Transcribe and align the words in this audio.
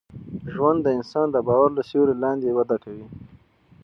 ژوند 0.53 0.79
د 0.83 0.87
انسان 0.97 1.27
د 1.31 1.37
باور 1.47 1.69
له 1.77 1.83
سیوري 1.89 2.15
لاندي 2.23 2.49
وده 2.57 2.77
کوي. 2.83 3.05